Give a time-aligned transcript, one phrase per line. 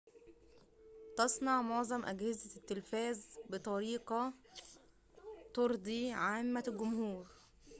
[1.17, 4.33] تصنع معظم أجهزة التلفاز بطريقة
[5.53, 7.27] ترضي عامة الجمهور